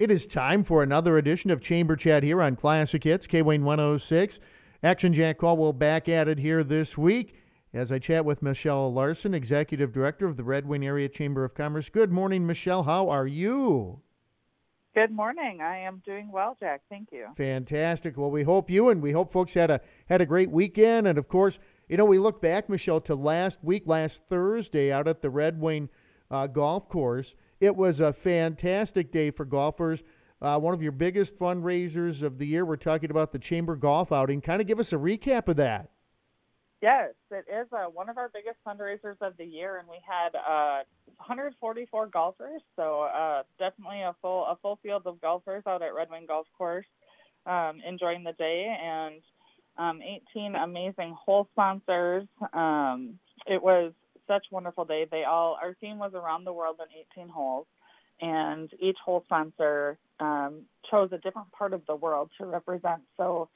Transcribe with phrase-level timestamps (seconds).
[0.00, 4.40] It is time for another edition of Chamber Chat here on Classic Hits, K-Wing 106.
[4.82, 7.34] Action Jack Caldwell back at it here this week
[7.74, 11.52] as I chat with Michelle Larson, Executive Director of the Red Wing Area Chamber of
[11.52, 11.90] Commerce.
[11.90, 12.84] Good morning, Michelle.
[12.84, 14.00] How are you?
[14.94, 15.60] Good morning.
[15.60, 16.80] I am doing well, Jack.
[16.88, 17.26] Thank you.
[17.36, 18.16] Fantastic.
[18.16, 21.08] Well, we hope you and we hope folks had a had a great weekend.
[21.08, 21.58] And of course,
[21.90, 25.60] you know, we look back, Michelle, to last week, last Thursday, out at the Red
[25.60, 25.90] Wing
[26.30, 30.02] uh, Golf Course it was a fantastic day for golfers.
[30.42, 32.64] Uh, one of your biggest fundraisers of the year.
[32.64, 34.40] We're talking about the Chamber Golf Outing.
[34.40, 35.90] Kind of give us a recap of that.
[36.80, 40.34] Yes, it is uh, one of our biggest fundraisers of the year, and we had
[40.34, 40.82] uh,
[41.18, 42.62] 144 golfers.
[42.74, 46.46] So uh, definitely a full a full field of golfers out at Red Wing Golf
[46.56, 46.86] Course,
[47.44, 49.20] um, enjoying the day, and
[49.76, 50.00] um,
[50.34, 52.26] 18 amazing hole sponsors.
[52.54, 53.92] Um, it was
[54.30, 55.06] such wonderful day.
[55.10, 57.66] They all our theme was around the world in 18 holes,
[58.20, 63.02] and each hole sponsor um, chose a different part of the world to represent.
[63.16, 63.48] So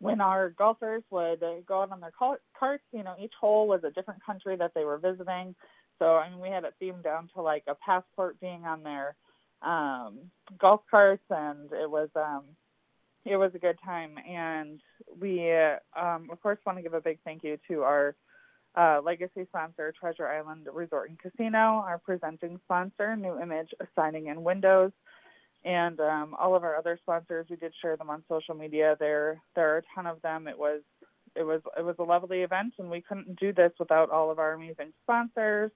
[0.00, 3.90] when our golfers would go out on their carts, you know, each hole was a
[3.90, 5.54] different country that they were visiting.
[5.98, 9.16] So I mean, we had it themed down to like a passport being on their
[9.62, 10.18] um,
[10.60, 12.44] golf carts, and it was um,
[13.24, 14.16] it was a good time.
[14.28, 14.80] And
[15.18, 15.50] we,
[15.96, 18.14] um, of course, want to give a big thank you to our
[18.76, 24.44] uh, legacy sponsor, Treasure Island Resort and Casino, our presenting sponsor, New Image Signing and
[24.44, 24.92] Windows,
[25.64, 27.46] and um, all of our other sponsors.
[27.50, 28.96] We did share them on social media.
[28.98, 30.46] There, there are a ton of them.
[30.46, 30.82] It was,
[31.34, 34.38] it was, it was a lovely event, and we couldn't do this without all of
[34.38, 35.70] our amazing sponsors,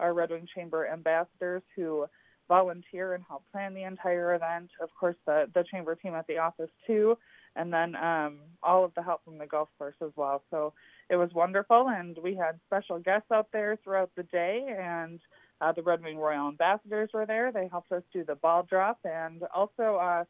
[0.00, 2.06] our Red Wing Chamber ambassadors who
[2.48, 4.70] volunteer and help plan the entire event.
[4.80, 7.16] Of course, the the chamber team at the office too,
[7.54, 10.42] and then um, all of the help from the golf course as well.
[10.50, 10.72] So
[11.10, 15.20] it was wonderful, and we had special guests out there throughout the day, and
[15.60, 17.52] uh, the Red Wing Royal Ambassadors were there.
[17.52, 20.24] They helped us do the ball drop, and also uh,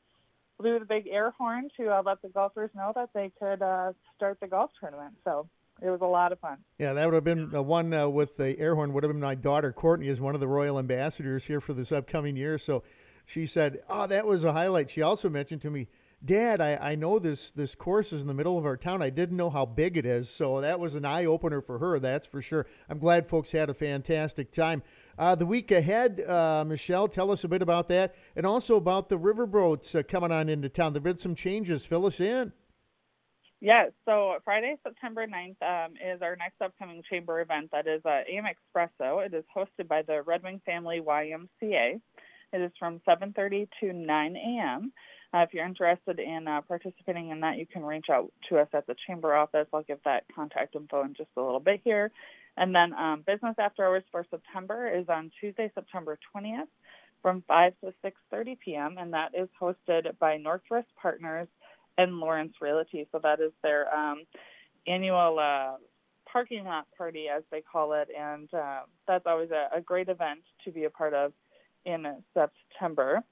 [0.58, 3.92] blew the big air horn to uh, let the golfers know that they could uh,
[4.16, 5.14] start the golf tournament.
[5.24, 5.48] So
[5.82, 6.58] it was a lot of fun.
[6.78, 8.92] Yeah, that would have been the one uh, with the air horn.
[8.92, 11.92] Would have been my daughter Courtney is one of the royal ambassadors here for this
[11.92, 12.58] upcoming year.
[12.58, 12.82] So
[13.26, 15.88] she said, "Oh, that was a highlight." She also mentioned to me
[16.24, 19.02] Dad, I, I know this this course is in the middle of our town.
[19.02, 22.00] I didn't know how big it is, so that was an eye opener for her.
[22.00, 22.66] That's for sure.
[22.88, 24.82] I'm glad folks had a fantastic time.
[25.16, 29.08] Uh, the week ahead, uh, Michelle, tell us a bit about that, and also about
[29.08, 30.92] the riverboats uh, coming on into town.
[30.92, 31.86] There've been some changes.
[31.86, 32.52] Fill us in.
[33.60, 37.70] Yes, so Friday, September 9th um, is our next upcoming chamber event.
[37.72, 39.24] That is uh, AM Espresso.
[39.24, 42.00] It is hosted by the Red Wing Family YMCA.
[42.52, 44.92] It is from 7:30 to 9 a.m.
[45.34, 48.68] Uh, if you're interested in uh, participating in that, you can reach out to us
[48.74, 49.66] at the chamber office.
[49.72, 52.10] I'll give that contact info in just a little bit here.
[52.58, 56.68] And then um, business after hours for September is on Tuesday, September 20th
[57.22, 58.96] from 5 to 6.30 p.m.
[58.98, 61.48] And that is hosted by Northwest Partners
[61.98, 63.06] and Lawrence Realty.
[63.12, 64.24] So that is their um,
[64.86, 65.76] annual uh,
[66.30, 68.08] parking lot party, as they call it.
[68.18, 71.32] And uh, that's always a, a great event to be a part of
[71.84, 73.22] in September.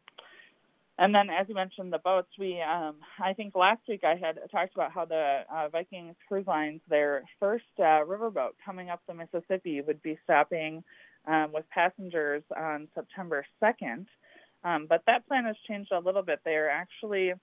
[0.99, 2.29] And then, as you mentioned, the boats.
[2.39, 6.47] We, um, I think last week I had talked about how the uh, Vikings Cruise
[6.47, 10.83] Lines, their first uh, riverboat coming up the Mississippi, would be stopping
[11.27, 14.07] um, with passengers on September 2nd.
[14.65, 16.41] Um, but that plan has changed a little bit.
[16.45, 17.35] They are actually,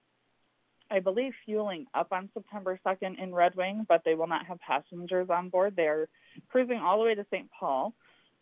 [0.94, 4.60] I believe, fueling up on September 2nd in Red Wing, but they will not have
[4.60, 5.76] passengers on board.
[5.76, 6.08] They are
[6.50, 7.50] cruising all the way to St.
[7.60, 7.96] Paul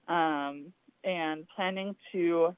[0.10, 0.74] um,
[1.06, 2.54] and planning to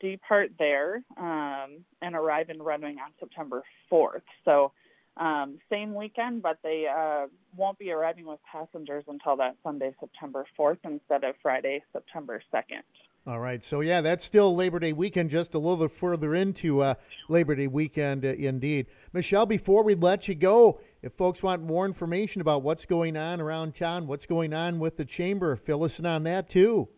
[0.00, 4.20] depart there um, and arrive in Red Wing on September 4th.
[4.44, 4.72] So
[5.16, 10.44] um, same weekend, but they uh, won't be arriving with passengers until that Sunday, September
[10.60, 12.82] 4th, instead of Friday, September 2nd.
[13.28, 13.62] All right.
[13.62, 16.94] So, yeah, that's still Labor Day weekend, just a little further into uh,
[17.28, 18.86] Labor Day weekend, uh, indeed.
[19.12, 23.42] Michelle, before we let you go, if folks want more information about what's going on
[23.42, 26.88] around town, what's going on with the chamber, fill us in on that too.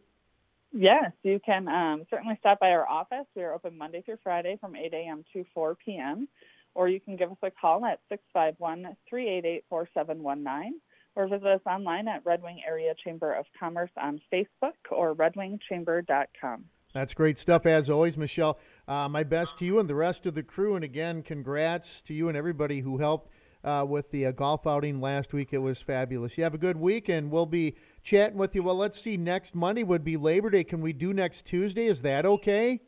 [0.73, 3.27] Yes, you can um, certainly stop by our office.
[3.35, 5.25] We are open Monday through Friday from 8 a.m.
[5.33, 6.29] to 4 p.m.
[6.77, 10.81] Or you can give us a call at 651 388 4719
[11.21, 16.65] or visit us online at Red Wing Area Chamber of Commerce on Facebook or redwingchamber.com.
[16.95, 18.59] That's great stuff, as always, Michelle.
[18.89, 20.75] Uh, my best to you and the rest of the crew.
[20.75, 23.31] And again, congrats to you and everybody who helped
[23.63, 25.53] uh, with the uh, golf outing last week.
[25.53, 26.37] It was fabulous.
[26.37, 28.63] You have a good week, and we'll be chatting with you.
[28.63, 29.17] Well, let's see.
[29.17, 30.65] Next Monday would be Labor Day.
[30.65, 31.87] Can we do next Tuesday?
[31.87, 32.81] Is that okay?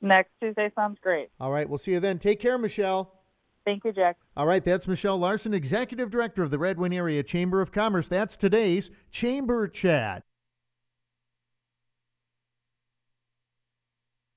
[0.00, 1.30] Next Tuesday sounds great.
[1.40, 1.68] All right.
[1.68, 2.18] We'll see you then.
[2.18, 3.19] Take care, Michelle.
[3.64, 4.16] Thank you, Jack.
[4.36, 4.64] All right.
[4.64, 8.08] That's Michelle Larson, Executive Director of the Red Wing Area Chamber of Commerce.
[8.08, 10.24] That's today's Chamber Chat.